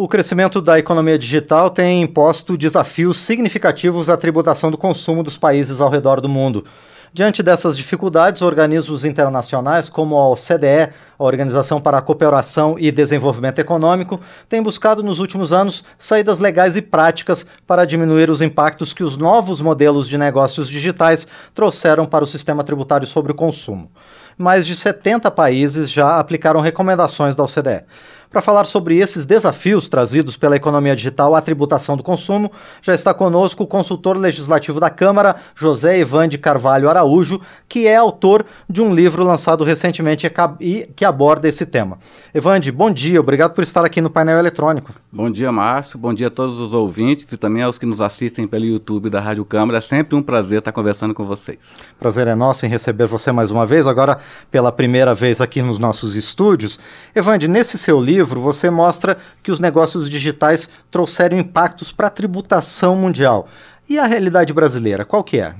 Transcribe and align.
O 0.00 0.06
crescimento 0.06 0.62
da 0.62 0.78
economia 0.78 1.18
digital 1.18 1.68
tem 1.70 2.02
imposto 2.02 2.56
desafios 2.56 3.18
significativos 3.18 4.08
à 4.08 4.16
tributação 4.16 4.70
do 4.70 4.78
consumo 4.78 5.24
dos 5.24 5.36
países 5.36 5.80
ao 5.80 5.90
redor 5.90 6.20
do 6.20 6.28
mundo. 6.28 6.64
Diante 7.12 7.42
dessas 7.42 7.76
dificuldades, 7.76 8.40
organismos 8.40 9.04
internacionais 9.04 9.88
como 9.88 10.14
a 10.16 10.28
OCDE, 10.28 10.92
a 11.18 11.24
Organização 11.24 11.80
para 11.80 11.98
a 11.98 12.00
Cooperação 12.00 12.76
e 12.78 12.92
Desenvolvimento 12.92 13.58
Econômico, 13.58 14.20
têm 14.48 14.62
buscado 14.62 15.02
nos 15.02 15.18
últimos 15.18 15.52
anos 15.52 15.82
saídas 15.98 16.38
legais 16.38 16.76
e 16.76 16.82
práticas 16.82 17.44
para 17.66 17.84
diminuir 17.84 18.30
os 18.30 18.40
impactos 18.40 18.92
que 18.92 19.02
os 19.02 19.16
novos 19.16 19.60
modelos 19.60 20.06
de 20.06 20.16
negócios 20.16 20.68
digitais 20.68 21.26
trouxeram 21.52 22.06
para 22.06 22.22
o 22.22 22.26
sistema 22.26 22.62
tributário 22.62 23.06
sobre 23.06 23.32
o 23.32 23.34
consumo. 23.34 23.90
Mais 24.36 24.64
de 24.64 24.76
70 24.76 25.28
países 25.32 25.90
já 25.90 26.20
aplicaram 26.20 26.60
recomendações 26.60 27.34
da 27.34 27.42
OCDE. 27.42 27.84
Para 28.30 28.42
falar 28.42 28.66
sobre 28.66 28.98
esses 28.98 29.24
desafios 29.24 29.88
trazidos 29.88 30.36
pela 30.36 30.54
economia 30.54 30.94
digital 30.94 31.34
à 31.34 31.40
tributação 31.40 31.96
do 31.96 32.02
consumo, 32.02 32.52
já 32.82 32.94
está 32.94 33.14
conosco 33.14 33.64
o 33.64 33.66
consultor 33.66 34.18
legislativo 34.18 34.78
da 34.78 34.90
Câmara, 34.90 35.36
José 35.56 35.98
Ivan 35.98 36.28
de 36.28 36.36
Carvalho 36.36 36.90
Araújo, 36.90 37.40
que 37.66 37.86
é 37.86 37.96
autor 37.96 38.44
de 38.68 38.82
um 38.82 38.94
livro 38.94 39.24
lançado 39.24 39.64
recentemente 39.64 40.30
e 40.60 40.90
que 40.94 41.06
aborda 41.06 41.48
esse 41.48 41.64
tema. 41.64 41.98
Evande, 42.34 42.70
bom 42.70 42.90
dia, 42.90 43.18
obrigado 43.18 43.54
por 43.54 43.64
estar 43.64 43.82
aqui 43.82 44.02
no 44.02 44.10
painel 44.10 44.38
eletrônico. 44.38 44.92
Bom 45.10 45.30
dia, 45.30 45.50
Márcio, 45.50 45.98
bom 45.98 46.12
dia 46.12 46.26
a 46.26 46.30
todos 46.30 46.58
os 46.58 46.74
ouvintes 46.74 47.32
e 47.32 47.36
também 47.38 47.62
aos 47.62 47.78
que 47.78 47.86
nos 47.86 47.98
assistem 47.98 48.46
pelo 48.46 48.66
YouTube 48.66 49.08
da 49.08 49.20
Rádio 49.20 49.44
Câmara. 49.46 49.78
É 49.78 49.80
sempre 49.80 50.14
um 50.14 50.22
prazer 50.22 50.58
estar 50.58 50.72
conversando 50.72 51.14
com 51.14 51.24
vocês. 51.24 51.56
Prazer 51.98 52.26
é 52.26 52.34
nosso 52.34 52.66
em 52.66 52.68
receber 52.68 53.06
você 53.06 53.32
mais 53.32 53.50
uma 53.50 53.64
vez, 53.64 53.86
agora 53.86 54.18
pela 54.50 54.70
primeira 54.70 55.14
vez 55.14 55.40
aqui 55.40 55.62
nos 55.62 55.78
nossos 55.78 56.14
estúdios. 56.14 56.78
Evande, 57.14 57.48
nesse 57.48 57.78
seu 57.78 57.98
livro, 57.98 58.17
livro, 58.18 58.40
você 58.40 58.68
mostra 58.68 59.16
que 59.42 59.52
os 59.52 59.60
negócios 59.60 60.10
digitais 60.10 60.68
trouxeram 60.90 61.38
impactos 61.38 61.92
para 61.92 62.08
a 62.08 62.10
tributação 62.10 62.96
mundial. 62.96 63.48
E 63.88 63.98
a 63.98 64.06
realidade 64.06 64.52
brasileira, 64.52 65.04
qual 65.04 65.22
que 65.22 65.38
é? 65.38 65.54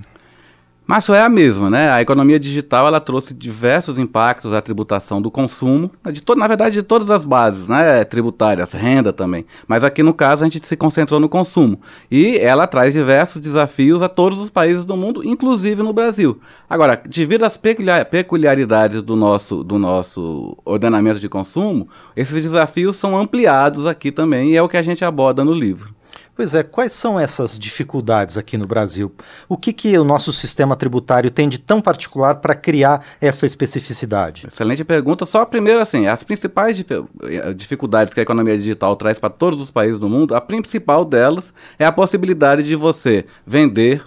Márcio, 0.91 1.12
é 1.12 1.20
a 1.20 1.28
mesma, 1.28 1.69
né? 1.69 1.91
A 1.91 2.00
economia 2.00 2.41
digital 2.41 2.86
ela 2.86 2.98
trouxe 2.98 3.34
diversos 3.34 3.98
impactos 3.98 4.55
à 4.55 4.62
tributação 4.62 5.20
do 5.20 5.30
consumo, 5.30 5.91
de 6.11 6.22
to 6.22 6.34
na 6.34 6.48
verdade 6.48 6.77
de 6.77 6.83
todas 6.83 7.11
as 7.11 7.27
bases, 7.27 7.69
né? 7.69 8.03
Tributárias, 8.05 8.72
renda 8.72 9.12
também. 9.12 9.45
Mas 9.67 9.84
aqui 9.84 10.03
no 10.03 10.14
caso 10.14 10.42
a 10.42 10.48
gente 10.48 10.67
se 10.67 10.77
concentrou 10.78 11.20
no 11.20 11.28
consumo. 11.28 11.78
E 12.11 12.39
ela 12.39 12.67
traz 12.67 12.95
diversos 12.95 13.42
desafios 13.42 14.00
a 14.00 14.08
todos 14.08 14.41
os 14.41 14.48
países 14.48 14.86
do 14.86 14.97
mundo, 14.97 15.22
inclusive 15.22 15.83
no 15.83 15.92
Brasil. 15.92 16.41
Agora, 16.70 16.98
devido 17.06 17.45
às 17.45 17.58
peculiaridades 17.58 19.02
do 19.02 19.14
nosso, 19.14 19.62
do 19.62 19.78
nosso 19.78 20.56
ordenamento 20.64 21.20
de 21.20 21.28
consumo, 21.28 21.86
esses 22.17 22.42
desafios 22.42 22.97
são 22.97 23.14
ampliados 23.14 23.86
aqui 23.86 24.11
também 24.11 24.52
e 24.52 24.56
é 24.56 24.62
o 24.62 24.69
que 24.70 24.78
a 24.78 24.83
gente 24.83 25.05
aborda 25.05 25.45
no 25.45 25.52
livro. 25.52 25.97
Pois 26.39 26.55
é, 26.55 26.62
quais 26.62 26.92
são 26.92 27.19
essas 27.19 27.58
dificuldades 27.58 28.39
aqui 28.39 28.56
no 28.56 28.64
Brasil? 28.64 29.12
O 29.48 29.56
que, 29.56 29.72
que 29.72 29.98
o 29.98 30.05
nosso 30.05 30.33
sistema 30.33 30.77
tributário 30.77 31.33
tem 31.33 31.48
de 31.48 31.58
tão 31.58 31.80
particular 31.80 32.36
para 32.36 32.55
criar 32.55 33.05
essa 33.20 33.45
especificidade? 33.45 34.47
Excelente 34.47 34.84
pergunta. 34.84 35.27
Só 35.27 35.45
primeiro, 35.45 35.80
assim, 35.80 36.06
as 36.06 36.22
principais 36.22 36.78
eh, 36.78 37.53
dificuldades 37.55 38.14
que 38.14 38.20
a 38.20 38.22
economia 38.22 38.56
digital 38.56 38.95
traz 38.95 39.19
para 39.19 39.30
todos 39.30 39.61
os 39.61 39.72
países 39.72 39.98
do 39.98 40.08
mundo, 40.08 40.33
a 40.36 40.41
principal 40.41 41.05
delas 41.05 41.53
é 41.77 41.84
a 41.84 41.91
possibilidade 41.91 42.62
de 42.62 42.77
você 42.77 43.25
vender 43.45 44.05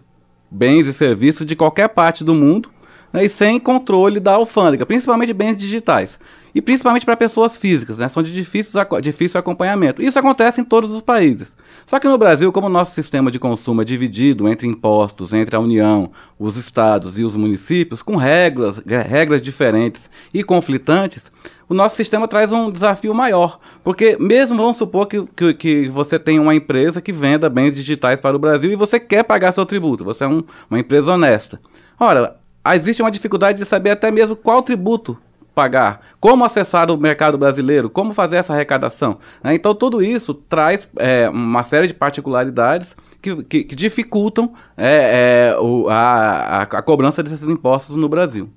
bens 0.49 0.87
e 0.87 0.93
serviços 0.93 1.45
de 1.45 1.53
qualquer 1.53 1.89
parte 1.89 2.23
do 2.23 2.33
mundo 2.33 2.71
né, 3.11 3.25
e 3.25 3.29
sem 3.29 3.59
controle 3.59 4.21
da 4.21 4.35
alfândega, 4.35 4.85
principalmente 4.85 5.33
bens 5.33 5.57
digitais 5.57 6.17
e 6.53 6.61
principalmente 6.61 7.05
para 7.05 7.15
pessoas 7.15 7.57
físicas, 7.57 7.97
né? 7.97 8.09
São 8.09 8.21
de 8.21 8.33
difícil, 8.33 8.79
difícil 9.01 9.39
acompanhamento. 9.39 10.01
Isso 10.01 10.19
acontece 10.19 10.61
em 10.61 10.63
todos 10.63 10.91
os 10.91 11.01
países. 11.01 11.55
Só 11.85 11.99
que 11.99 12.07
no 12.07 12.17
Brasil, 12.17 12.51
como 12.51 12.67
o 12.67 12.69
nosso 12.69 12.93
sistema 12.93 13.31
de 13.31 13.39
consumo 13.39 13.81
é 13.81 13.85
dividido 13.85 14.47
entre 14.47 14.67
impostos, 14.67 15.33
entre 15.33 15.55
a 15.55 15.59
União, 15.59 16.11
os 16.37 16.57
estados 16.57 17.17
e 17.17 17.23
os 17.23 17.35
municípios, 17.35 18.01
com 18.01 18.15
regras, 18.15 18.81
regras 18.85 19.41
diferentes 19.41 20.09
e 20.33 20.43
conflitantes, 20.43 21.31
o 21.67 21.73
nosso 21.73 21.95
sistema 21.95 22.27
traz 22.27 22.51
um 22.51 22.69
desafio 22.69 23.13
maior. 23.13 23.59
Porque 23.83 24.17
mesmo 24.19 24.57
vamos 24.57 24.77
supor 24.77 25.07
que, 25.07 25.25
que, 25.35 25.53
que, 25.53 25.89
você 25.89 26.19
tem 26.19 26.37
uma 26.37 26.53
empresa 26.53 27.01
que 27.01 27.13
venda 27.13 27.49
bens 27.49 27.75
digitais 27.75 28.19
para 28.19 28.35
o 28.35 28.39
Brasil 28.39 28.71
e 28.71 28.75
você 28.75 28.99
quer 28.99 29.23
pagar 29.23 29.53
seu 29.53 29.65
tributo, 29.65 30.03
você 30.03 30.25
é 30.25 30.27
um, 30.27 30.43
uma 30.69 30.79
empresa 30.79 31.13
honesta. 31.13 31.59
Ora, 31.97 32.35
existe 32.75 33.01
uma 33.01 33.09
dificuldade 33.09 33.59
de 33.59 33.65
saber 33.65 33.91
até 33.91 34.11
mesmo 34.11 34.35
qual 34.35 34.61
tributo 34.61 35.17
pagar, 35.53 36.01
como 36.19 36.45
acessar 36.45 36.89
o 36.89 36.97
mercado 36.97 37.37
brasileiro, 37.37 37.89
como 37.89 38.13
fazer 38.13 38.37
essa 38.37 38.53
arrecadação. 38.53 39.19
Né? 39.43 39.53
Então, 39.53 39.75
tudo 39.75 40.01
isso 40.01 40.33
traz 40.33 40.87
é, 40.97 41.29
uma 41.29 41.63
série 41.63 41.87
de 41.87 41.93
particularidades 41.93 42.95
que, 43.21 43.43
que, 43.43 43.63
que 43.65 43.75
dificultam 43.75 44.53
é, 44.77 45.51
é, 45.53 45.59
o, 45.59 45.87
a, 45.89 46.61
a, 46.61 46.81
cobrança 46.81 47.21
desses 47.21 47.47
impostos 47.47 47.95
no 47.95 48.07
Brasil. 48.07 48.49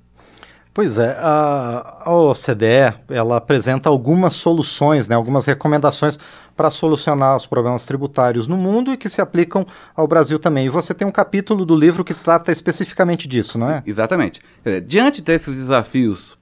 Pois 0.73 0.97
é, 0.97 1.15
a, 1.19 2.01
a 2.03 2.13
OCDE 2.13 2.93
ela 3.09 3.37
apresenta 3.37 3.87
algumas 3.87 4.33
soluções, 4.33 5.07
né, 5.07 5.15
algumas 5.15 5.45
recomendações 5.45 6.19
para 6.53 6.69
solucionar 6.69 7.35
os 7.37 7.45
problemas 7.45 7.85
tributários 7.85 8.45
no 8.45 8.57
mundo 8.57 8.91
e 8.91 8.97
que 8.97 9.07
se 9.07 9.21
aplicam 9.21 9.65
ao 9.95 10.05
Brasil 10.05 10.37
também. 10.37 10.65
E 10.65 10.69
você 10.69 10.93
tem 10.93 11.07
um 11.07 11.11
capítulo 11.11 11.65
do 11.65 11.75
livro 11.75 12.03
que 12.03 12.13
trata 12.13 12.51
especificamente 12.51 13.25
disso, 13.25 13.57
não 13.57 13.69
é? 13.69 13.83
Exatamente. 13.85 14.41
Diante 14.85 15.21
desses 15.21 15.55
desafios 15.55 16.37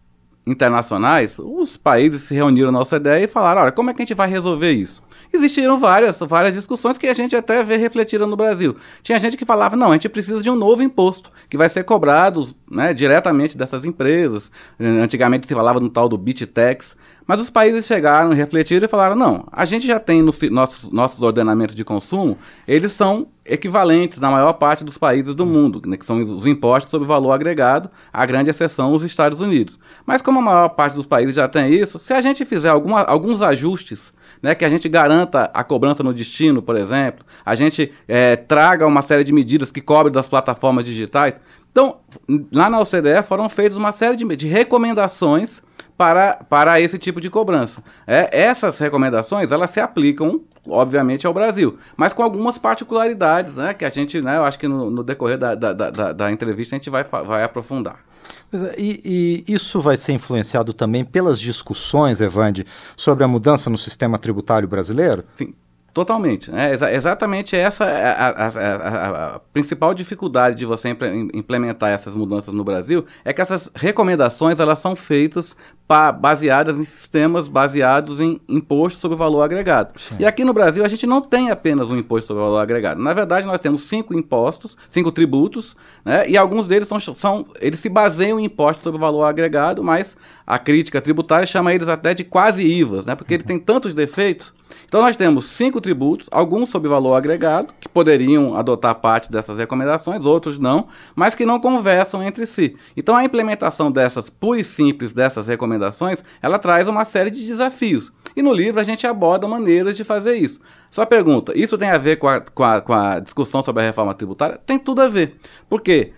internacionais, 0.46 1.40
os 1.40 1.78
países 1.78 2.24
se 2.24 2.34
reuniram 2.34 2.72
na 2.72 2.82
OCDE 2.82 3.24
e 3.24 3.28
falaram: 3.28 3.62
olha, 3.62 3.72
como 3.72 3.90
é 3.90 3.94
que 3.94 4.02
a 4.02 4.06
gente 4.06 4.14
vai 4.14 4.30
resolver 4.30 4.72
isso? 4.72 5.02
Existiram 5.32 5.80
várias, 5.80 6.20
várias 6.20 6.54
discussões 6.54 6.98
que 6.98 7.08
a 7.08 7.14
gente 7.14 7.36
até 7.36 7.64
vê 7.64 7.78
refletidas 7.78 8.28
no 8.28 8.36
Brasil. 8.36 8.76
Tinha 9.02 9.20
gente 9.20 9.38
que 9.38 9.46
falava: 9.46 9.76
não, 9.76 9.90
a 9.90 9.94
gente 9.94 10.10
precisa 10.10 10.44
de 10.44 10.50
um 10.50 10.56
novo 10.56 10.84
imposto 10.84 11.32
que 11.50 11.58
vai 11.58 11.70
ser 11.70 11.84
cobrado 11.84 12.54
né, 12.70 12.94
diretamente 12.94 13.58
dessas 13.58 13.86
empresas. 13.86 14.52
Antigamente 14.80 15.48
se 15.48 15.56
falava 15.56 15.80
no 15.80 15.90
tal 15.90 16.08
do 16.10 16.18
BitTax. 16.18 16.96
Mas 17.26 17.40
os 17.40 17.50
países 17.50 17.86
chegaram, 17.86 18.32
refletiram 18.32 18.86
e 18.86 18.90
falaram: 18.90 19.16
não, 19.16 19.48
a 19.52 19.66
gente 19.66 19.88
já 19.88 20.00
tem 20.00 20.22
nos 20.22 20.42
nossos, 20.44 20.92
nossos 20.92 21.22
ordenamentos 21.22 21.74
de 21.74 21.84
consumo, 21.84 22.38
eles 22.68 22.92
são 22.92 23.28
equivalentes 23.46 24.20
na 24.20 24.30
maior 24.30 24.54
parte 24.54 24.84
dos 24.84 24.98
países 24.98 25.36
do 25.36 25.46
mundo, 25.46 25.82
né, 25.86 25.98
que 25.98 26.06
são 26.06 26.22
os 26.22 26.46
impostos 26.46 26.90
sobre 26.90 27.08
valor 27.08 27.32
agregado, 27.32 27.90
a 28.12 28.26
grande 28.26 28.50
exceção 28.50 28.94
os 28.94 29.04
Estados 29.04 29.40
Unidos. 29.40 29.78
Mas 30.06 30.22
como 30.22 30.40
a 30.40 30.42
maior 30.42 30.70
parte 30.70 30.96
dos 30.96 31.06
países 31.06 31.36
já 31.36 31.48
tem 31.48 31.74
isso, 31.74 32.00
se 32.00 32.14
a 32.14 32.22
gente 32.22 32.46
fizer 32.46 32.70
alguma, 32.70 33.02
alguns 33.02 33.42
ajustes, 33.42 34.14
né, 34.42 34.56
que 34.56 34.64
a 34.64 34.70
gente 34.70 34.88
garanta 34.88 35.50
a 35.54 35.64
cobrança 35.64 36.04
no 36.04 36.14
destino, 36.14 36.62
por 36.62 36.78
exemplo, 36.78 37.26
a 37.46 37.56
gente 37.56 37.92
é, 38.08 38.36
traga 38.36 38.88
uma 38.88 39.02
série 39.02 39.24
de 39.24 39.34
medidas 39.34 39.72
que 39.72 39.82
cobrem 39.82 40.14
das 40.14 40.28
plataformas 40.28 40.86
digitais. 40.86 41.40
Então, 41.72 41.98
lá 42.54 42.70
na 42.70 42.80
OCDE 42.80 43.24
foram 43.24 43.50
feitas 43.50 43.76
uma 43.76 43.92
série 43.92 44.16
de, 44.16 44.24
de 44.36 44.48
recomendações 44.48 45.62
para, 45.98 46.36
para 46.50 46.80
esse 46.80 46.98
tipo 46.98 47.20
de 47.20 47.30
cobrança. 47.30 47.84
É, 48.06 48.30
essas 48.32 48.78
recomendações 48.80 49.52
elas 49.52 49.70
se 49.72 49.80
aplicam, 49.80 50.42
obviamente, 50.68 51.28
ao 51.28 51.34
Brasil, 51.34 51.78
mas 51.98 52.14
com 52.14 52.24
algumas 52.24 52.58
particularidades, 52.58 53.54
né, 53.54 53.74
que 53.74 53.86
a 53.86 53.90
gente, 53.90 54.22
né, 54.22 54.38
eu 54.38 54.46
acho 54.46 54.58
que 54.58 54.68
no, 54.68 54.90
no 54.90 55.04
decorrer 55.04 55.38
da, 55.38 55.56
da, 55.56 55.74
da, 55.74 56.14
da, 56.14 56.32
entrevista 56.32 56.76
a 56.76 56.78
gente 56.78 56.90
vai, 56.90 57.04
vai 57.04 57.44
aprofundar. 57.44 58.00
É, 58.54 58.80
e, 58.80 59.44
e, 59.48 59.54
isso 59.54 59.82
vai 59.82 59.98
ser 59.98 60.14
influenciado 60.14 60.74
também 60.74 61.04
pelas 61.04 61.40
discussões, 61.40 62.22
Evande, 62.22 62.66
sobre 62.96 63.24
a 63.24 63.28
mudança 63.28 63.70
no 63.70 63.78
sistema 63.78 64.18
tributário 64.18 64.68
brasileiro? 64.68 65.24
Sim, 65.36 65.54
Totalmente. 65.94 66.50
É 66.52 66.74
exa 66.74 66.92
exatamente 66.92 67.56
essa 67.56 67.86
é 67.86 68.08
a, 68.08 68.30
a, 68.30 68.48
a, 68.48 69.36
a, 69.36 69.40
principal 69.40 69.94
dificuldade 69.94 70.56
de 70.56 70.66
você 70.66 70.90
implementar 71.34 71.92
essas 71.92 72.16
mudanças 72.16 72.52
no 72.52 72.64
Brasil 72.64 73.06
é 73.24 73.32
que 73.32 73.40
essas 73.40 73.70
recomendações 73.76 74.60
elas 74.60 74.80
são 74.80 74.96
feitas 74.96 75.56
baseadas 76.20 76.78
em 76.78 76.84
sistemas 76.84 77.48
baseados 77.48 78.20
em 78.20 78.42
imposto 78.50 79.00
sobre 79.00 79.16
valor 79.16 79.44
agregado. 79.44 79.94
Sim. 80.00 80.16
E 80.18 80.26
aqui 80.26 80.44
no 80.44 80.52
Brasil 80.52 80.84
a 80.84 80.88
gente 80.88 81.06
não 81.06 81.22
tem 81.22 81.52
apenas 81.52 81.88
um 81.90 81.98
imposto 81.98 82.28
sobre 82.28 82.42
valor 82.42 82.58
agregado. 82.58 83.00
Na 83.00 83.14
verdade, 83.14 83.46
nós 83.46 83.60
temos 83.60 83.84
cinco 83.84 84.16
impostos, 84.16 84.76
cinco 84.90 85.12
tributos, 85.12 85.76
né? 86.04 86.28
E 86.28 86.36
alguns 86.36 86.66
deles 86.66 86.88
são, 86.88 87.00
são 87.00 87.46
eles 87.62 87.80
se 87.80 87.90
baseiam 87.90 88.40
em 88.40 88.46
imposto 88.46 88.82
sobre 88.82 89.00
valor 89.00 89.26
agregado, 89.26 89.84
mas 89.84 90.18
a 90.48 90.58
crítica 90.58 91.00
tributária 91.00 91.46
chama 91.46 91.72
eles 91.72 91.88
até 91.88 92.16
de 92.16 92.24
quase 92.24 92.66
IVAs, 92.66 93.06
né? 93.06 93.14
Porque 93.14 93.36
uhum. 93.36 93.40
ele 93.42 93.48
tem 93.48 93.60
tantos 93.60 93.94
defeitos 93.94 94.52
então 94.86 95.02
nós 95.02 95.16
temos 95.16 95.46
cinco 95.46 95.82
tributos, 95.82 96.28
alguns 96.32 96.70
sob 96.70 96.88
valor 96.88 97.16
agregado, 97.16 97.74
que 97.80 97.90
poderiam 97.90 98.56
adotar 98.56 98.96
parte 98.96 99.32
dessas 99.32 99.58
recomendações, 99.58 100.26
outros 100.26 100.58
não, 100.58 100.88
mas 101.16 101.36
que 101.36 101.46
não 101.46 101.60
conversam 101.60 102.24
entre 102.24 102.46
si. 102.46 102.76
Então 102.96 103.16
a 103.16 103.26
implementação 103.26 103.92
dessas 103.92 104.30
pura 104.30 104.60
e 104.60 104.64
simples 104.64 105.12
dessas 105.12 105.48
recomendações, 105.48 106.24
ela 106.42 106.60
traz 106.60 106.88
uma 106.88 107.06
série 107.06 107.32
de 107.32 107.46
desafios. 107.46 108.12
E 108.36 108.42
no 108.42 108.54
livro 108.54 108.80
a 108.80 108.84
gente 108.84 109.06
aborda 109.06 109.48
maneiras 109.48 109.96
de 109.96 110.04
fazer 110.04 110.36
isso. 110.36 110.60
Só 110.90 111.06
pergunta, 111.06 111.58
isso 111.58 111.78
tem 111.78 111.90
a 111.90 111.98
ver 111.98 112.18
com 112.18 112.28
a, 112.28 112.40
com 112.40 112.64
a, 112.64 112.80
com 112.80 112.94
a 112.94 113.20
discussão 113.20 113.64
sobre 113.64 113.82
a 113.82 113.86
reforma 113.86 114.14
tributária? 114.14 114.60
Tem 114.64 114.78
tudo 114.78 115.02
a 115.02 115.08
ver. 115.08 115.38
Por 115.68 115.82
quê? 115.82 116.14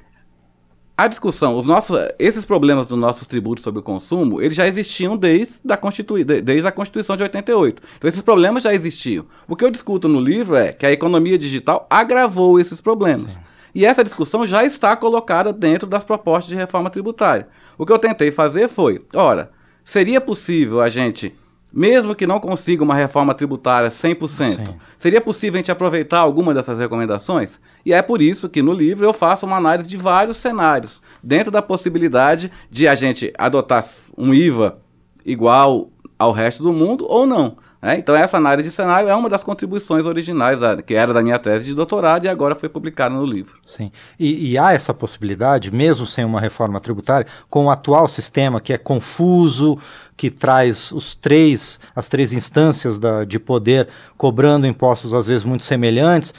A 0.98 1.08
discussão, 1.08 1.58
os 1.58 1.66
nossos, 1.66 1.98
esses 2.18 2.46
problemas 2.46 2.88
dos 2.88 2.98
nossos 2.98 3.28
tributos 3.28 3.64
sobre 3.64 3.80
o 3.80 3.84
consumo, 3.84 4.42
eles 4.42 4.56
já 4.56 4.66
existiam 4.66 5.18
desde, 5.18 5.56
da 5.64 5.76
Constitui, 5.76 6.24
desde 6.24 6.66
a 6.66 6.72
Constituição 6.72 7.18
de 7.18 7.24
88. 7.24 7.82
Então 7.98 8.08
esses 8.08 8.22
problemas 8.22 8.64
já 8.64 8.74
existiam. 8.74 9.26
O 9.48 9.58
que 9.58 9.66
eu 9.66 9.72
discuto 9.72 10.08
no 10.08 10.22
livro 10.22 10.56
é 10.56 10.72
que 10.72 10.86
a 10.86 10.92
economia 10.92 11.38
digital 11.38 11.86
agravou 11.90 12.60
esses 12.60 12.80
problemas. 12.80 13.34
Sim. 13.34 13.40
E 13.74 13.86
essa 13.86 14.06
discussão 14.06 14.48
já 14.48 14.64
está 14.64 14.96
colocada 14.96 15.52
dentro 15.52 15.86
das 15.86 16.04
propostas 16.04 16.50
de 16.50 16.56
reforma 16.56 16.90
tributária. 16.90 17.50
O 17.78 17.86
que 17.86 17.92
eu 17.92 18.00
tentei 18.00 18.32
fazer 18.32 18.70
foi, 18.70 19.02
ora, 19.14 19.52
seria 19.84 20.22
possível 20.22 20.82
a 20.82 20.88
gente 20.88 21.36
mesmo 21.76 22.16
que 22.16 22.26
não 22.26 22.40
consiga 22.40 22.82
uma 22.86 22.96
reforma 22.96 23.34
tributária 23.34 23.90
100%, 23.90 24.30
Sim. 24.30 24.76
seria 24.98 25.20
possível 25.20 25.58
a 25.58 25.60
gente 25.60 25.72
aproveitar 25.72 26.20
alguma 26.20 26.54
dessas 26.54 26.80
recomendações? 26.80 27.60
E 27.86 27.92
é 27.92 28.02
por 28.02 28.22
isso 28.22 28.48
que 28.48 28.62
no 28.62 28.72
livro 28.72 29.06
eu 29.06 29.12
faço 29.14 29.46
uma 29.46 29.58
análise 29.58 29.90
de 29.90 29.98
vários 29.98 30.38
cenários, 30.38 31.02
dentro 31.22 31.52
da 31.52 31.62
possibilidade 31.62 32.50
de 32.72 32.88
a 32.88 32.96
gente 32.96 33.34
adotar 33.38 33.86
um 34.18 34.34
IVA 34.34 34.80
igual 35.26 35.90
ao 36.18 36.32
resto 36.32 36.64
do 36.64 36.72
mundo 36.72 37.06
ou 37.10 37.28
não. 37.28 37.58
É, 37.86 37.96
então, 38.00 38.16
essa 38.16 38.38
análise 38.38 38.68
de 38.68 38.76
cenário 38.76 39.08
é 39.08 39.14
uma 39.14 39.30
das 39.30 39.44
contribuições 39.44 40.08
originais, 40.08 40.58
da, 40.58 40.82
que 40.82 40.96
era 40.96 41.14
da 41.14 41.22
minha 41.22 41.38
tese 41.38 41.68
de 41.68 41.76
doutorado 41.76 42.26
e 42.26 42.28
agora 42.28 42.56
foi 42.56 42.68
publicada 42.68 43.14
no 43.14 43.24
livro. 43.24 43.60
Sim. 43.64 43.92
E, 44.20 44.54
e, 44.54 44.58
há 44.58 44.74
essa 44.74 44.92
possibilidade, 44.92 45.70
mesmo 45.70 46.08
sem 46.08 46.26
uma 46.26 46.42
reforma 46.42 46.80
tributária, 46.80 47.28
com 47.48 47.66
o 47.66 47.70
atual 47.70 48.08
sistema 48.08 48.60
que 48.60 48.74
é 48.74 48.78
confuso, 48.80 49.78
que 50.18 50.32
traz 50.32 50.92
os 50.92 51.14
três, 51.14 51.80
as 51.96 52.10
três 52.10 52.34
instâncias 52.34 52.98
da, 52.98 53.24
de 53.24 53.38
poder 53.38 53.88
cobrando 54.18 54.66
impostos 54.66 55.14
às 55.14 55.28
vezes 55.28 55.44
muito 55.44 55.64
semelhantes. 55.64 56.34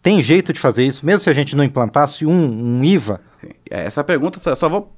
Tem 0.00 0.22
jeito 0.22 0.52
de 0.52 0.60
fazer 0.60 0.86
isso, 0.86 1.04
mesmo 1.04 1.24
se 1.24 1.30
a 1.30 1.34
gente 1.34 1.56
não 1.56 1.64
implantasse 1.64 2.24
um, 2.24 2.30
um 2.78 2.84
IVA? 2.84 3.20
Essa 3.68 4.04
pergunta 4.04 4.54
só 4.54 4.68
vou 4.68 4.92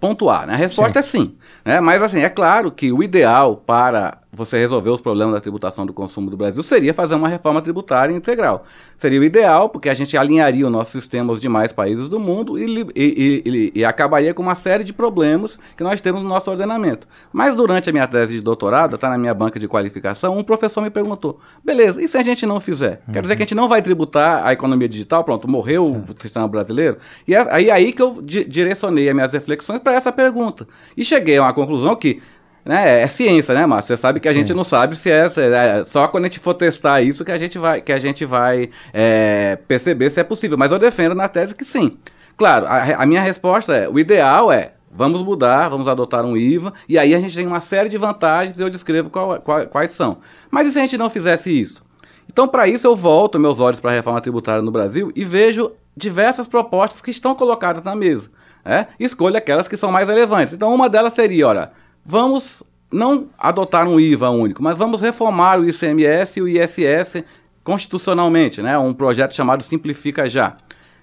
pontuar. 0.00 0.46
Né? 0.46 0.54
A 0.54 0.56
resposta 0.56 1.02
sim. 1.02 1.08
é 1.08 1.22
sim. 1.22 1.36
Né? 1.64 1.80
Mas 1.80 2.02
assim, 2.02 2.20
é 2.20 2.28
claro 2.28 2.70
que 2.70 2.92
o 2.92 3.02
ideal 3.02 3.56
para 3.56 4.18
você 4.36 4.58
resolver 4.58 4.90
os 4.90 5.00
problemas 5.00 5.34
da 5.34 5.40
tributação 5.40 5.86
do 5.86 5.92
consumo 5.92 6.30
do 6.30 6.36
Brasil 6.36 6.62
seria 6.62 6.92
fazer 6.92 7.14
uma 7.14 7.28
reforma 7.28 7.62
tributária 7.62 8.14
integral. 8.14 8.64
Seria 8.98 9.18
o 9.18 9.24
ideal, 9.24 9.68
porque 9.70 9.88
a 9.88 9.94
gente 9.94 10.16
alinharia 10.16 10.66
o 10.66 10.70
nosso 10.70 10.92
sistema 10.92 11.32
aos 11.32 11.40
demais 11.40 11.72
países 11.72 12.08
do 12.08 12.20
mundo 12.20 12.58
e, 12.58 12.86
e, 12.94 13.42
e, 13.44 13.72
e, 13.74 13.84
acabaria 13.84 14.34
com 14.34 14.42
uma 14.42 14.54
série 14.54 14.84
de 14.84 14.92
problemas 14.92 15.58
que 15.76 15.82
nós 15.82 16.00
temos 16.00 16.22
no 16.22 16.28
nosso 16.28 16.50
ordenamento. 16.50 17.08
Mas 17.32 17.54
durante 17.54 17.88
a 17.88 17.92
minha 17.92 18.06
tese 18.06 18.34
de 18.34 18.40
doutorado, 18.42 18.96
está 18.96 19.08
na 19.08 19.16
minha 19.16 19.32
banca 19.32 19.58
de 19.58 19.66
qualificação, 19.66 20.36
um 20.36 20.42
professor 20.44 20.82
me 20.82 20.90
perguntou: 20.90 21.40
beleza, 21.64 22.02
e 22.02 22.06
se 22.06 22.18
a 22.18 22.22
gente 22.22 22.44
não 22.44 22.60
fizer? 22.60 23.02
Uhum. 23.06 23.14
Quer 23.14 23.22
dizer 23.22 23.36
que 23.36 23.42
a 23.42 23.46
gente 23.46 23.54
não 23.54 23.68
vai 23.68 23.80
tributar 23.80 24.46
a 24.46 24.52
economia 24.52 24.88
digital? 24.88 25.24
Pronto, 25.24 25.48
morreu 25.48 25.86
o 25.86 26.04
sistema 26.20 26.46
brasileiro? 26.46 26.98
E 27.26 27.34
é 27.34 27.46
aí, 27.50 27.70
aí 27.70 27.92
que 27.92 28.02
eu 28.02 28.20
di 28.22 28.44
direcionei 28.44 29.08
as 29.08 29.14
minhas 29.14 29.32
reflexões 29.32 29.80
para 29.80 29.94
essa 29.94 30.12
pergunta. 30.12 30.66
E 30.96 31.04
cheguei 31.04 31.38
a 31.38 31.42
uma 31.42 31.52
conclusão 31.54 31.96
que 31.96 32.20
né, 32.66 33.02
é 33.02 33.08
ciência, 33.08 33.54
né, 33.54 33.64
Márcio? 33.64 33.96
Você 33.96 34.00
sabe 34.00 34.20
que 34.20 34.28
a 34.28 34.32
Sim. 34.32 34.40
gente 34.40 34.52
não 34.52 34.64
sabe 34.64 34.96
se 34.96 35.10
é, 35.10 35.26
é, 35.26 35.84
só 35.86 36.08
quando 36.08 36.24
a 36.24 36.26
gente 36.28 36.40
for 36.40 36.54
testar 36.54 37.00
isso 37.00 37.24
que 37.24 37.32
a 37.32 37.38
gente 37.38 37.58
vai, 37.58 37.80
que 37.80 37.92
a 37.92 37.98
gente 37.98 38.24
vai 38.24 38.70
é, 38.92 39.56
perceber 39.68 40.10
se 40.10 40.20
é 40.20 40.24
possível. 40.24 40.58
Mas 40.58 40.72
eu 40.72 40.78
defendo 40.78 41.14
na 41.14 41.28
tese 41.28 41.54
que 41.54 41.64
sim. 41.64 41.96
Claro, 42.36 42.66
a, 42.66 43.02
a 43.02 43.06
minha 43.06 43.22
resposta 43.22 43.74
é: 43.74 43.88
o 43.88 43.98
ideal 43.98 44.52
é 44.52 44.72
Vamos 44.96 45.22
mudar, 45.22 45.68
vamos 45.68 45.88
adotar 45.88 46.24
um 46.24 46.34
IVA, 46.34 46.72
e 46.88 46.98
aí 46.98 47.14
a 47.14 47.20
gente 47.20 47.34
tem 47.34 47.46
uma 47.46 47.60
série 47.60 47.90
de 47.90 47.98
vantagens 47.98 48.58
e 48.58 48.62
eu 48.62 48.70
descrevo 48.70 49.10
qual, 49.10 49.38
qual, 49.42 49.66
quais 49.66 49.92
são. 49.92 50.18
Mas 50.50 50.66
e 50.66 50.72
se 50.72 50.78
a 50.78 50.80
gente 50.80 50.96
não 50.96 51.10
fizesse 51.10 51.50
isso? 51.50 51.84
Então, 52.26 52.48
para 52.48 52.66
isso, 52.66 52.86
eu 52.86 52.96
volto 52.96 53.38
meus 53.38 53.60
olhos 53.60 53.78
para 53.78 53.90
a 53.90 53.94
reforma 53.94 54.22
tributária 54.22 54.62
no 54.62 54.70
Brasil 54.70 55.12
e 55.14 55.22
vejo 55.22 55.72
diversas 55.94 56.48
propostas 56.48 57.02
que 57.02 57.10
estão 57.10 57.34
colocadas 57.34 57.84
na 57.84 57.94
mesa. 57.94 58.30
É? 58.64 58.86
Escolha 58.98 59.36
aquelas 59.36 59.68
que 59.68 59.76
são 59.76 59.92
mais 59.92 60.08
relevantes. 60.08 60.54
Então, 60.54 60.74
uma 60.74 60.88
delas 60.88 61.12
seria: 61.12 61.46
olha, 61.46 61.72
vamos 62.06 62.62
não 62.90 63.28
adotar 63.36 63.88
um 63.88 63.98
IVA 63.98 64.30
único, 64.30 64.62
mas 64.62 64.78
vamos 64.78 65.02
reformar 65.02 65.58
o 65.58 65.68
ICMS 65.68 66.38
e 66.38 66.42
o 66.42 66.48
ISS 66.48 67.24
constitucionalmente, 67.64 68.62
né? 68.62 68.78
Um 68.78 68.94
projeto 68.94 69.34
chamado 69.34 69.62
Simplifica 69.64 70.30
Já. 70.30 70.56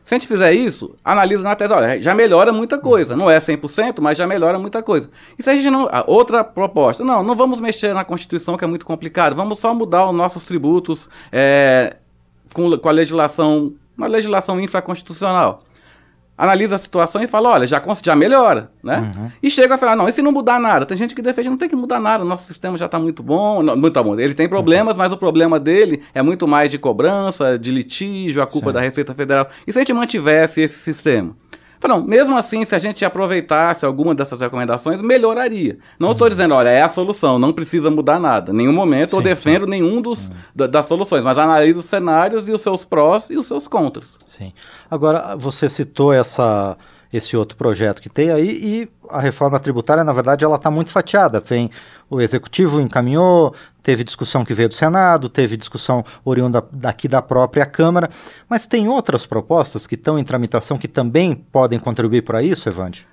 Se 0.03 0.13
a 0.13 0.17
gente 0.17 0.27
fizer 0.27 0.51
isso, 0.53 0.95
analisa 1.03 1.43
na 1.43 1.55
tese, 1.55 1.71
olha, 1.73 2.01
já 2.01 2.13
melhora 2.13 2.51
muita 2.51 2.77
coisa. 2.77 3.15
Não 3.15 3.29
é 3.29 3.39
100%, 3.39 4.01
mas 4.01 4.17
já 4.17 4.27
melhora 4.27 4.59
muita 4.59 4.83
coisa. 4.83 5.09
E 5.39 5.43
se 5.43 5.49
a 5.49 5.53
gente 5.53 5.69
não... 5.69 5.87
Outra 6.07 6.43
proposta, 6.43 7.05
não, 7.05 7.23
não 7.23 7.35
vamos 7.35 7.61
mexer 7.61 7.93
na 7.93 8.03
Constituição, 8.03 8.57
que 8.57 8.65
é 8.65 8.67
muito 8.67 8.85
complicado. 8.85 9.33
Vamos 9.33 9.59
só 9.59 9.73
mudar 9.73 10.09
os 10.09 10.15
nossos 10.15 10.43
tributos 10.43 11.09
é, 11.31 11.95
com, 12.53 12.77
com 12.77 12.89
a 12.89 12.91
legislação, 12.91 13.73
uma 13.97 14.07
legislação 14.07 14.59
infraconstitucional 14.59 15.61
analisa 16.37 16.75
a 16.75 16.79
situação 16.79 17.21
e 17.21 17.27
fala, 17.27 17.49
olha, 17.49 17.67
já, 17.67 17.81
já 18.03 18.15
melhora, 18.15 18.71
né? 18.83 19.11
Uhum. 19.15 19.31
E 19.41 19.49
chega 19.49 19.75
a 19.75 19.77
falar, 19.77 19.95
não, 19.95 20.09
e 20.09 20.13
se 20.13 20.21
não 20.21 20.31
mudar 20.31 20.59
nada? 20.59 20.85
Tem 20.85 20.97
gente 20.97 21.13
que 21.13 21.21
defende, 21.21 21.49
não 21.49 21.57
tem 21.57 21.69
que 21.69 21.75
mudar 21.75 21.99
nada, 21.99 22.23
nosso 22.23 22.45
sistema 22.45 22.77
já 22.77 22.85
está 22.85 22.99
muito 22.99 23.21
bom, 23.21 23.61
não, 23.61 23.75
muito 23.75 24.03
bom. 24.03 24.19
Ele 24.19 24.33
tem 24.33 24.49
problemas, 24.49 24.93
uhum. 24.93 24.99
mas 24.99 25.13
o 25.13 25.17
problema 25.17 25.59
dele 25.59 26.01
é 26.13 26.21
muito 26.21 26.47
mais 26.47 26.71
de 26.71 26.77
cobrança, 26.77 27.57
de 27.57 27.71
litígio, 27.71 28.41
a 28.41 28.47
culpa 28.47 28.73
da 28.73 28.81
Receita 28.81 29.13
Federal. 29.13 29.47
E 29.65 29.71
se 29.71 29.77
a 29.77 29.81
gente 29.81 29.93
mantivesse 29.93 30.61
esse 30.61 30.79
sistema? 30.79 31.35
Então, 31.83 32.01
mesmo 32.01 32.37
assim, 32.37 32.63
se 32.63 32.73
a 32.73 32.79
gente 32.79 33.03
aproveitasse 33.03 33.85
alguma 33.85 34.15
dessas 34.15 34.39
recomendações, 34.39 35.01
melhoraria. 35.01 35.77
Não 35.99 36.11
estou 36.11 36.25
uhum. 36.25 36.29
dizendo, 36.29 36.55
olha, 36.55 36.69
é 36.69 36.81
a 36.81 36.87
solução, 36.87 37.37
não 37.37 37.51
precisa 37.51 37.91
mudar 37.91 38.19
nada. 38.19 38.51
Em 38.51 38.55
nenhum 38.55 38.73
momento 38.73 39.11
sim, 39.11 39.15
eu 39.17 39.21
defendo 39.21 39.65
sim. 39.65 39.71
nenhum 39.71 40.01
dos, 40.01 40.29
uhum. 40.55 40.67
das 40.69 40.87
soluções, 40.87 41.23
mas 41.23 41.37
analiso 41.37 41.81
os 41.81 41.85
cenários 41.85 42.47
e 42.47 42.51
os 42.51 42.61
seus 42.61 42.85
prós 42.85 43.29
e 43.29 43.37
os 43.37 43.45
seus 43.45 43.67
contras. 43.67 44.17
Sim. 44.25 44.53
Agora, 44.89 45.35
você 45.35 45.67
citou 45.67 46.13
essa 46.13 46.77
esse 47.11 47.37
outro 47.37 47.55
projeto 47.55 48.01
que 48.01 48.09
tem 48.09 48.31
aí 48.31 48.49
e 48.49 48.89
a 49.07 49.19
reforma 49.19 49.59
tributária, 49.59 50.03
na 50.03 50.11
verdade, 50.11 50.43
ela 50.43 50.55
está 50.55 50.71
muito 50.71 50.89
fatiada. 50.89 51.39
Tem 51.39 51.69
o 52.09 52.19
executivo 52.19 52.81
encaminhou, 52.81 53.53
teve 53.83 54.03
discussão 54.03 54.45
que 54.45 54.53
veio 54.53 54.69
do 54.69 54.73
Senado, 54.73 55.29
teve 55.29 55.57
discussão 55.57 56.03
oriunda 56.23 56.65
daqui 56.71 57.07
da 57.07 57.21
própria 57.21 57.65
Câmara, 57.65 58.09
mas 58.49 58.65
tem 58.65 58.87
outras 58.87 59.25
propostas 59.25 59.85
que 59.85 59.95
estão 59.95 60.17
em 60.17 60.23
tramitação 60.23 60.77
que 60.77 60.87
também 60.87 61.35
podem 61.35 61.77
contribuir 61.77 62.23
para 62.23 62.41
isso, 62.41 62.69
Evande? 62.69 63.05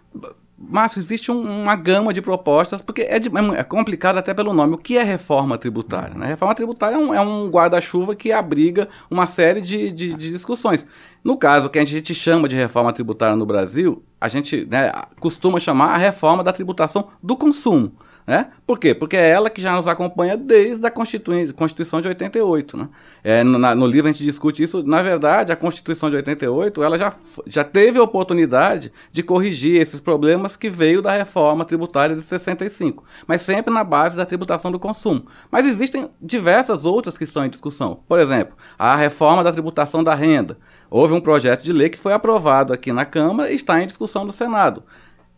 Mas 0.63 0.95
existe 0.99 1.33
um, 1.33 1.63
uma 1.63 1.75
gama 1.75 2.13
de 2.13 2.21
propostas, 2.21 2.83
porque 2.83 3.01
é, 3.01 3.19
de, 3.19 3.31
é, 3.57 3.65
complicado 3.65 4.19
até 4.19 4.35
pelo 4.35 4.53
nome. 4.53 4.75
O 4.75 4.79
que 4.79 4.99
é 4.99 5.03
reforma 5.03 5.57
tributária? 5.57 6.15
Né? 6.15 6.27
Reforma 6.27 6.55
tributária 6.55 6.97
é 6.97 6.99
um, 6.99 7.15
é 7.15 7.21
um 7.21 7.49
guarda-chuva 7.49 8.15
que 8.15 8.31
abriga 8.31 8.87
uma 9.11 9.27
série 9.27 9.63
de, 9.63 9.91
de, 9.91 10.13
de, 10.13 10.31
discussões. 10.31 10.87
No 11.25 11.39
caso, 11.39 11.71
que 11.71 11.79
a 11.79 11.85
gente 11.85 12.15
chama 12.15 12.47
de 12.47 12.57
reforma 12.57 12.93
tributária 12.93 13.35
no 13.35 13.47
Brasil, 13.47 14.05
a 14.21 14.29
gente 14.29 14.67
né, 14.67 14.93
costuma 15.19 15.59
chamar 15.59 15.95
a 15.95 15.99
reforma 15.99 16.45
da 16.45 16.53
tributação 16.53 17.09
do 17.23 17.39
consumo. 17.39 17.93
Né? 18.31 18.47
Por 18.65 18.79
quê? 18.79 18.95
Porque 18.95 19.17
é 19.17 19.29
ela 19.29 19.51
que 19.51 19.61
já 19.61 19.75
nos 19.75 19.89
acompanha 19.89 20.37
desde 20.37 20.87
a 20.87 20.89
Constituição 20.89 22.01
de 22.01 22.07
88. 22.07 22.77
Né? 22.77 22.89
É, 23.25 23.43
no, 23.43 23.59
na, 23.59 23.75
no, 23.75 23.89
livro 23.89 24.09
a 24.09 24.13
gente 24.13 24.23
discute 24.23 24.63
isso. 24.63 24.85
Na 24.85 25.03
verdade, 25.03 25.51
a 25.51 25.57
Constituição 25.57 26.09
de 26.09 26.15
88 26.15 26.81
ela 26.81 26.97
já, 26.97 27.13
já 27.45 27.65
teve 27.65 27.99
a 27.99 28.03
oportunidade 28.05 28.93
de 29.11 29.25
corrigir 29.25 29.83
esses 29.83 30.01
problemas 30.01 30.55
que 30.55 30.71
veio 30.71 31.03
da 31.03 31.11
reforma 31.11 31.65
tributária 31.65 32.15
de 32.15 32.23
65, 32.23 33.03
mas 33.27 33.43
sempre 33.43 33.75
na 33.75 33.83
base 33.83 34.17
da 34.17 34.25
tributação 34.25 34.71
do 34.71 34.79
consumo. 34.79 35.27
Mas 35.51 35.67
existem 35.67 36.09
diversas 36.23 36.85
outras 36.85 37.19
que 37.19 37.25
estão 37.25 37.45
em 37.45 37.51
discussão. 37.51 38.05
Por 38.07 38.21
exemplo, 38.21 38.57
a 38.79 38.95
reforma 38.95 39.43
da 39.43 39.51
tributação 39.51 40.05
da 40.05 40.15
renda. 40.15 40.57
Houve 40.89 41.15
um 41.15 41.21
projeto 41.21 41.65
de 41.65 41.73
lei 41.73 41.89
que 41.89 41.99
foi 41.99 42.13
aprovado 42.13 42.73
aqui 42.73 42.93
na 42.93 43.05
Câmara 43.05 43.51
e 43.51 43.57
está 43.57 43.83
em 43.83 43.89
discussão 43.89 44.25
no 44.25 44.31
Senado 44.31 44.85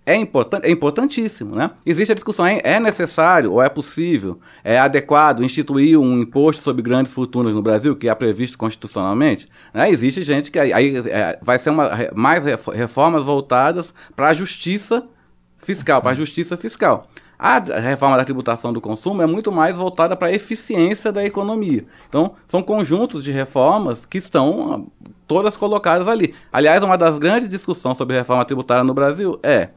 é, 0.04 0.16
importante, 0.16 0.66
é 0.66 0.70
importantíssimo, 0.70 1.54
né? 1.54 1.70
Existe 1.86 2.10
a 2.10 2.14
discussão, 2.14 2.44
é 2.44 2.80
necessário 2.80 3.52
ou 3.52 3.62
é 3.62 3.68
possível, 3.68 4.40
é 4.64 4.78
adequado 4.78 5.44
instituir 5.44 5.98
um 5.98 6.20
imposto 6.20 6.62
sobre 6.62 6.82
grandes 6.82 7.12
fortunas 7.12 7.54
no 7.54 7.62
Brasil, 7.62 7.94
que 7.94 8.08
é 8.08 8.14
previsto 8.14 8.58
constitucionalmente? 8.58 9.48
Né? 9.72 9.90
Existe 9.90 10.22
gente 10.22 10.50
que 10.50 10.58
aí, 10.58 10.72
aí 10.72 10.96
é, 11.08 11.38
vai 11.40 11.58
ser 11.58 11.70
uma, 11.70 11.90
mais 12.14 12.42
reformas 12.74 13.22
voltadas 13.22 13.94
para 14.16 14.28
a 14.28 14.34
justiça 14.34 15.06
fiscal, 15.56 16.02
para 16.02 16.10
a 16.10 16.14
justiça 16.14 16.56
fiscal. 16.56 17.06
A 17.38 17.58
reforma 17.58 18.16
da 18.16 18.24
tributação 18.24 18.72
do 18.72 18.80
consumo 18.80 19.20
é 19.22 19.26
muito 19.26 19.50
mais 19.50 19.76
voltada 19.76 20.16
para 20.16 20.28
a 20.28 20.32
eficiência 20.32 21.10
da 21.10 21.24
economia. 21.24 21.84
Então, 22.08 22.34
são 22.46 22.62
conjuntos 22.62 23.24
de 23.24 23.32
reformas 23.32 24.06
que 24.06 24.18
estão 24.18 24.86
todas 25.26 25.56
colocadas 25.56 26.06
ali. 26.06 26.34
Aliás, 26.52 26.84
uma 26.84 26.96
das 26.96 27.18
grandes 27.18 27.48
discussões 27.48 27.96
sobre 27.96 28.16
reforma 28.16 28.44
tributária 28.44 28.84
no 28.84 28.94
Brasil 28.94 29.40
é 29.42 29.70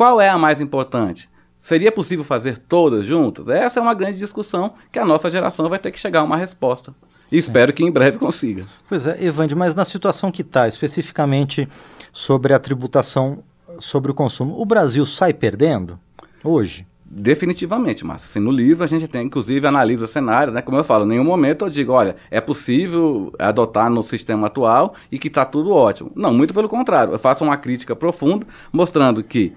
qual 0.00 0.18
é 0.18 0.30
a 0.30 0.38
mais 0.38 0.62
importante? 0.62 1.28
Seria 1.60 1.92
possível 1.92 2.24
fazer 2.24 2.56
todas 2.56 3.04
juntas? 3.04 3.48
Essa 3.48 3.80
é 3.80 3.82
uma 3.82 3.92
grande 3.92 4.16
discussão 4.16 4.72
que 4.90 4.98
a 4.98 5.04
nossa 5.04 5.30
geração 5.30 5.68
vai 5.68 5.78
ter 5.78 5.90
que 5.90 6.00
chegar 6.00 6.20
a 6.20 6.22
uma 6.22 6.38
resposta. 6.38 6.94
E 7.30 7.36
espero 7.36 7.70
que 7.70 7.84
em 7.84 7.90
breve 7.90 8.16
consiga. 8.16 8.64
Pois 8.88 9.06
é, 9.06 9.22
Evande, 9.22 9.54
mas 9.54 9.74
na 9.74 9.84
situação 9.84 10.30
que 10.30 10.40
está, 10.40 10.66
especificamente 10.66 11.68
sobre 12.14 12.54
a 12.54 12.58
tributação 12.58 13.44
sobre 13.78 14.10
o 14.10 14.14
consumo, 14.14 14.58
o 14.58 14.64
Brasil 14.64 15.04
sai 15.04 15.34
perdendo 15.34 16.00
hoje? 16.42 16.86
Definitivamente, 17.04 18.02
mas 18.02 18.24
assim, 18.24 18.40
no 18.40 18.50
livro 18.50 18.82
a 18.82 18.86
gente 18.86 19.06
tem, 19.06 19.26
inclusive, 19.26 19.66
analisa 19.66 20.06
cenário, 20.06 20.50
né? 20.50 20.62
Como 20.62 20.78
eu 20.78 20.84
falo, 20.84 21.04
em 21.04 21.08
nenhum 21.08 21.24
momento 21.24 21.66
eu 21.66 21.68
digo, 21.68 21.92
olha, 21.92 22.16
é 22.30 22.40
possível 22.40 23.34
adotar 23.38 23.90
no 23.90 24.02
sistema 24.02 24.46
atual 24.46 24.94
e 25.12 25.18
que 25.18 25.28
está 25.28 25.44
tudo 25.44 25.74
ótimo. 25.74 26.10
Não, 26.14 26.32
muito 26.32 26.54
pelo 26.54 26.70
contrário. 26.70 27.12
Eu 27.12 27.18
faço 27.18 27.44
uma 27.44 27.58
crítica 27.58 27.94
profunda, 27.94 28.46
mostrando 28.72 29.22
que 29.22 29.52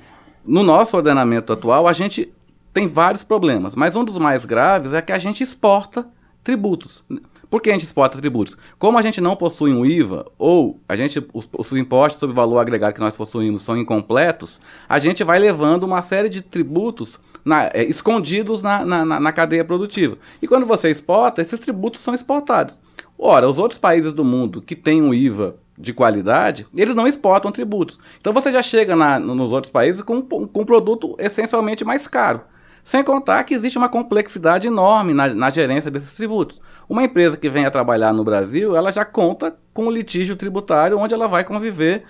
no 0.46 0.64
nosso 0.64 0.96
ordenamento 0.96 1.54
atual 1.54 1.88
a 1.88 1.94
gente 1.94 2.32
tem 2.74 2.88
vários 2.88 3.24
problemas, 3.24 3.76
mas 3.76 3.96
um 3.96 4.04
dos 4.04 4.18
mais 4.18 4.46
graves 4.46 4.94
é 4.94 5.02
que 5.02 5.12
a 5.12 5.20
gente 5.20 5.44
exporta 5.44 6.08
tributos. 6.44 7.04
Por 7.50 7.62
que 7.62 7.70
a 7.70 7.74
gente 7.74 7.86
exporta 7.86 8.18
tributos? 8.18 8.58
Como 8.80 8.98
a 8.98 9.02
gente 9.04 9.22
não 9.22 9.36
possui 9.36 9.72
um 9.72 9.86
IVA, 9.86 10.26
ou 10.40 10.80
a 10.90 10.96
gente, 10.96 11.24
os, 11.32 11.48
os 11.56 11.72
impostos 11.74 12.20
sobre 12.20 12.36
valor 12.36 12.58
agregado 12.58 12.96
que 12.96 13.00
nós 13.00 13.16
possuímos 13.16 13.62
são 13.62 13.78
incompletos, 13.78 14.60
a 14.90 14.98
gente 14.98 15.24
vai 15.24 15.38
levando 15.38 15.84
uma 15.84 16.02
série 16.02 16.30
de 16.30 16.42
tributos 16.42 17.20
na, 17.46 17.66
é, 17.68 17.84
escondidos 17.84 18.64
na, 18.64 18.84
na, 18.84 19.20
na 19.20 19.32
cadeia 19.32 19.64
produtiva. 19.64 20.18
E 20.42 20.48
quando 20.48 20.66
você 20.66 20.90
exporta, 20.90 21.44
esses 21.44 21.60
tributos 21.60 22.02
são 22.02 22.16
exportados. 22.16 22.80
Ora, 23.20 23.48
os 23.48 23.60
outros 23.60 23.80
países 23.80 24.14
do 24.14 24.26
mundo 24.26 24.60
que 24.62 24.76
têm 24.76 25.02
um 25.02 25.14
IVA 25.14 25.56
de 25.78 25.94
qualidade, 25.94 26.68
eles 26.76 26.96
não 26.96 27.08
exportam 27.08 27.52
tributos. 27.52 28.00
Então 28.20 28.34
você 28.34 28.52
já 28.52 28.62
chega 28.62 28.96
na, 28.96 29.20
nos 29.20 29.52
outros 29.52 29.72
países 29.72 30.02
com, 30.02 30.22
com 30.22 30.62
um 30.62 30.66
produto 30.66 31.16
essencialmente 31.18 31.84
mais 31.84 32.08
caro. 32.08 32.42
Sem 32.84 33.04
contar 33.04 33.44
que 33.46 33.54
existe 33.54 33.78
uma 33.78 33.88
complexidade 33.88 34.68
enorme 34.68 35.14
na, 35.14 35.30
na 35.30 35.50
gerência 35.50 35.90
desses 35.90 36.14
tributos. 36.16 36.62
Uma 36.88 37.04
empresa 37.04 37.38
que 37.38 37.50
venha 37.50 37.72
trabalhar 37.72 38.14
no 38.14 38.24
Brasil, 38.24 38.76
ela 38.76 38.92
já 38.92 39.06
conta 39.06 39.56
com 39.74 39.88
o 39.88 39.92
litígio 39.92 40.36
tributário 40.36 41.00
onde 41.00 41.14
ela 41.14 41.28
vai 41.28 41.44
conviver 41.44 42.04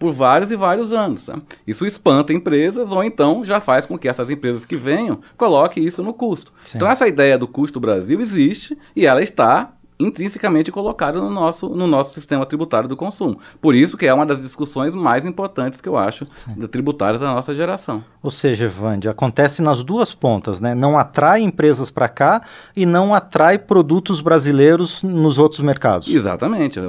por 0.00 0.12
vários 0.12 0.50
e 0.50 0.56
vários 0.56 0.92
anos. 0.92 1.26
Tá? 1.26 1.38
Isso 1.66 1.86
espanta 1.86 2.32
empresas 2.32 2.90
ou 2.90 3.04
então 3.04 3.44
já 3.44 3.60
faz 3.60 3.86
com 3.86 3.98
que 3.98 4.08
essas 4.08 4.30
empresas 4.30 4.64
que 4.64 4.76
venham 4.76 5.20
coloquem 5.36 5.84
isso 5.84 6.02
no 6.02 6.12
custo. 6.12 6.52
Sim. 6.64 6.78
Então 6.78 6.88
essa 6.88 7.06
ideia 7.06 7.38
do 7.38 7.46
custo 7.46 7.78
Brasil 7.78 8.20
existe 8.20 8.76
e 8.96 9.06
ela 9.06 9.22
está 9.22 9.74
intrinsecamente 10.00 10.72
colocado 10.72 11.20
no 11.20 11.30
nosso, 11.30 11.68
no 11.68 11.86
nosso 11.86 12.14
sistema 12.14 12.46
tributário 12.46 12.88
do 12.88 12.96
consumo. 12.96 13.38
Por 13.60 13.74
isso 13.74 13.96
que 13.96 14.06
é 14.06 14.14
uma 14.14 14.24
das 14.24 14.40
discussões 14.40 14.94
mais 14.94 15.26
importantes 15.26 15.80
que 15.80 15.88
eu 15.88 15.96
acho 15.96 16.24
da 16.56 16.66
tributária 16.66 17.18
da 17.18 17.26
nossa 17.26 17.54
geração. 17.54 18.02
Ou 18.22 18.30
seja, 18.30 18.64
Evande, 18.64 19.08
acontece 19.08 19.62
nas 19.62 19.82
duas 19.82 20.14
pontas, 20.14 20.60
né? 20.60 20.74
Não 20.74 20.98
atrai 20.98 21.40
empresas 21.40 21.90
para 21.90 22.08
cá 22.08 22.42
e 22.74 22.86
não 22.86 23.14
atrai 23.14 23.58
produtos 23.58 24.20
brasileiros 24.20 25.02
nos 25.02 25.38
outros 25.38 25.60
mercados. 25.60 26.08
Exatamente. 26.08 26.80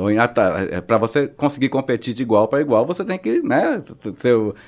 É, 0.71 0.81
para 0.81 0.97
você 0.97 1.27
conseguir 1.27 1.69
competir 1.69 2.13
de 2.13 2.23
igual 2.23 2.47
para 2.47 2.61
igual, 2.61 2.85
você 2.85 3.03
tem 3.03 3.17
que 3.17 3.41
né, 3.41 3.81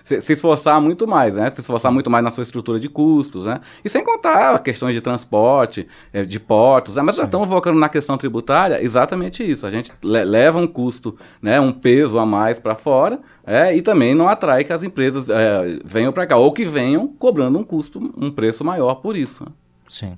se, 0.04 0.22
se, 0.22 0.34
esforçar 0.34 0.82
muito 0.82 1.08
mais, 1.08 1.34
né? 1.34 1.52
Se 1.56 1.62
esforçar 1.62 1.92
muito 1.92 2.10
mais 2.10 2.24
na 2.24 2.32
sua 2.32 2.44
estrutura 2.44 2.80
de 2.80 2.90
custos, 2.90 3.46
né? 3.46 3.62
E 3.84 3.90
sem 3.90 4.04
contar 4.04 4.60
questões 4.60 4.94
de 4.94 5.02
transporte, 5.02 5.88
é, 6.12 6.24
de 6.24 6.40
portos, 6.40 6.96
né? 6.96 7.02
mas 7.02 7.18
estamos 7.18 7.48
focando 7.48 7.80
na 7.80 7.90
questão 7.90 8.18
tributária 8.18 8.33
tributária, 8.34 8.84
exatamente 8.84 9.44
isso. 9.44 9.68
A 9.68 9.72
gente 9.72 9.92
le 10.04 10.26
leva 10.26 10.58
um 10.58 10.66
custo, 10.66 11.16
né, 11.40 11.60
um 11.60 11.72
peso 11.72 12.18
a 12.18 12.26
mais 12.26 12.58
para 12.58 12.76
fora, 12.76 13.20
é, 13.46 13.76
e 13.76 13.82
também 13.82 14.16
não 14.16 14.28
atrai 14.28 14.64
que 14.64 14.74
as 14.74 14.82
empresas 14.82 15.30
é, 15.30 15.80
venham 15.86 16.12
para 16.12 16.26
cá, 16.26 16.36
ou 16.36 16.52
que 16.52 16.66
venham 16.66 17.08
cobrando 17.08 17.60
um 17.60 17.64
custo, 17.64 18.00
um 18.18 18.32
preço 18.32 18.64
maior 18.64 18.96
por 18.96 19.16
isso. 19.16 19.44
Né? 19.44 19.52
Sim. 19.88 20.18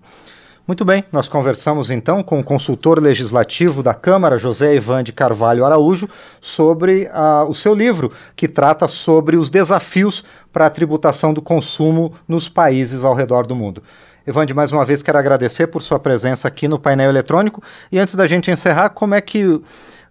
Muito 0.67 0.84
bem, 0.84 1.03
nós 1.12 1.27
conversamos 1.27 1.91
então 1.91 2.24
com 2.24 2.39
o 2.39 2.43
consultor 2.43 3.00
legislativo 3.00 3.84
da 3.84 3.93
Câmara, 3.93 4.36
José 4.36 4.75
Ivan 4.75 5.03
de 5.03 5.13
Carvalho 5.13 5.63
Araújo, 5.63 6.10
sobre 6.41 7.03
uh, 7.03 7.48
o 7.48 7.53
seu 7.53 7.75
livro, 7.75 8.12
que 8.36 8.48
trata 8.48 8.88
sobre 8.88 9.38
os 9.38 9.51
desafios 9.51 10.24
para 10.51 10.65
a 10.65 10.69
tributação 10.72 11.36
do 11.36 11.41
consumo 11.41 12.13
nos 12.27 12.50
países 12.50 13.03
ao 13.03 13.13
redor 13.13 13.45
do 13.45 13.55
mundo. 13.55 13.84
Evande, 14.27 14.53
mais 14.55 14.72
uma 14.72 14.84
vez 14.84 15.03
quero 15.03 15.20
agradecer 15.20 15.67
por 15.67 15.82
sua 15.82 16.00
presença 16.00 16.48
aqui 16.48 16.67
no 16.67 16.79
painel 16.79 17.10
eletrônico. 17.10 17.62
E 17.91 18.00
antes 18.00 18.15
da 18.15 18.25
gente 18.25 18.50
encerrar, 18.50 18.89
como 18.89 19.13
é 19.13 19.22
que 19.22 19.62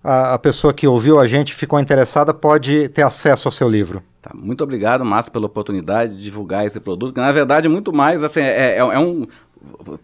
a, 0.03 0.35
a 0.35 0.39
pessoa 0.39 0.73
que 0.73 0.87
ouviu 0.87 1.19
a 1.19 1.27
gente 1.27 1.53
ficou 1.53 1.81
interessada 1.81 2.33
pode 2.33 2.89
ter 2.91 3.03
acesso 3.03 3.49
ao 3.49 3.53
seu 3.53 3.69
livro? 3.69 4.03
Tá, 4.23 4.31
muito 4.35 4.63
obrigado, 4.63 5.05
Márcio, 5.05 5.33
pela 5.33 5.47
oportunidade 5.47 6.17
de 6.17 6.23
divulgar 6.23 6.65
esse 6.65 6.79
produto, 6.79 7.13
que 7.13 7.21
na 7.21 7.33
verdade 7.33 7.69
muito 7.69 7.93
mais 7.93 8.23
assim, 8.23 8.41
é, 8.41 8.77
é, 8.77 8.79
é 8.79 8.99
um 8.99 9.27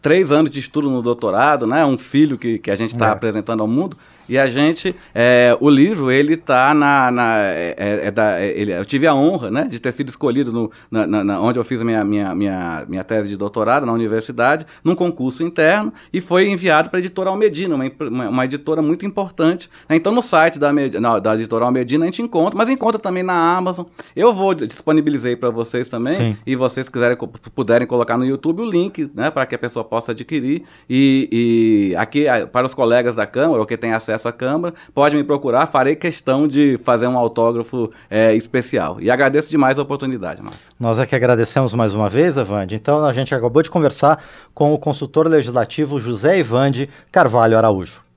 três 0.02 0.32
anos 0.32 0.50
de 0.50 0.58
estudo 0.58 0.90
no 0.90 1.02
doutorado, 1.02 1.66
né? 1.66 1.84
Um 1.84 1.98
filho 1.98 2.36
que, 2.36 2.58
que 2.58 2.70
a 2.70 2.76
gente 2.76 2.94
está 2.94 3.08
é. 3.08 3.10
apresentando 3.10 3.60
ao 3.60 3.68
mundo. 3.68 3.96
E 4.30 4.38
a 4.38 4.46
gente, 4.46 4.94
é, 5.12 5.56
o 5.60 5.68
livro, 5.68 6.08
ele 6.08 6.36
tá 6.36 6.72
na, 6.72 7.10
na 7.10 7.36
é, 7.38 7.74
é, 7.76 8.06
é 8.06 8.10
da, 8.12 8.40
é, 8.40 8.56
ele, 8.56 8.72
eu 8.72 8.84
tive 8.84 9.04
a 9.08 9.12
honra, 9.12 9.50
né, 9.50 9.64
de 9.64 9.80
ter 9.80 9.90
sido 9.92 10.08
escolhido 10.08 10.52
no, 10.52 10.70
na, 10.88 11.04
na, 11.04 11.40
onde 11.40 11.58
eu 11.58 11.64
fiz 11.64 11.80
a 11.80 11.84
minha, 11.84 12.04
minha, 12.04 12.32
minha, 12.32 12.84
minha 12.88 13.02
tese 13.02 13.28
de 13.28 13.36
doutorado, 13.36 13.84
na 13.84 13.92
universidade, 13.92 14.64
num 14.84 14.94
concurso 14.94 15.42
interno, 15.42 15.92
e 16.12 16.20
foi 16.20 16.48
enviado 16.48 16.90
para 16.90 16.98
a 16.98 17.00
editora 17.00 17.28
Almedina, 17.28 17.74
uma, 17.74 17.84
uma, 18.08 18.28
uma, 18.28 18.44
editora 18.44 18.80
muito 18.80 19.04
importante. 19.04 19.68
Né? 19.88 19.96
Então, 19.96 20.12
no 20.12 20.22
site 20.22 20.60
da, 20.60 20.72
não, 20.72 21.20
da 21.20 21.34
editora 21.34 21.64
Almedina 21.64 22.04
a 22.04 22.06
gente 22.06 22.22
encontra, 22.22 22.56
mas 22.56 22.68
encontra 22.68 23.00
também 23.00 23.24
na 23.24 23.56
Amazon. 23.56 23.86
Eu 24.14 24.32
vou 24.32 24.54
disponibilizei 24.54 25.34
para 25.34 25.50
vocês 25.50 25.88
também, 25.88 26.14
Sim. 26.14 26.36
e 26.46 26.54
vocês 26.54 26.88
quiserem, 26.88 27.16
puderem 27.52 27.84
colocar 27.84 28.16
no 28.16 28.24
YouTube 28.24 28.62
o 28.62 28.70
link, 28.70 29.10
né, 29.12 29.28
para 29.28 29.44
que 29.44 29.56
a 29.56 29.58
pessoa 29.58 29.84
possa 29.84 30.12
adquirir. 30.12 30.62
E, 30.88 31.90
e 31.92 31.96
aqui, 31.96 32.26
para 32.52 32.64
os 32.64 32.74
colegas 32.74 33.16
da 33.16 33.26
Câmara, 33.26 33.58
ou 33.58 33.66
que 33.66 33.76
tem 33.76 33.92
acesso 33.92 34.19
acesso 34.20 34.30
Câmara, 34.32 34.74
pode 34.94 35.16
me 35.16 35.24
procurar, 35.24 35.66
farei 35.66 35.96
questão 35.96 36.46
de 36.46 36.78
fazer 36.84 37.06
um 37.06 37.18
autógrafo 37.18 37.90
é, 38.08 38.34
especial. 38.34 39.00
E 39.00 39.10
agradeço 39.10 39.50
demais 39.50 39.78
a 39.78 39.82
oportunidade, 39.82 40.42
Márcio. 40.42 40.60
Nós 40.78 40.98
é 40.98 41.06
que 41.06 41.14
agradecemos 41.14 41.72
mais 41.74 41.94
uma 41.94 42.08
vez, 42.08 42.36
Evande. 42.36 42.74
Então, 42.74 43.04
a 43.04 43.12
gente 43.12 43.34
acabou 43.34 43.62
de 43.62 43.70
conversar 43.70 44.22
com 44.54 44.72
o 44.72 44.78
consultor 44.78 45.26
legislativo 45.26 45.98
José 45.98 46.38
Evande 46.38 46.88
Carvalho 47.10 47.56
Araújo. 47.56 48.09